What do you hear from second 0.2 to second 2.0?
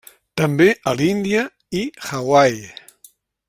També a l'Índia i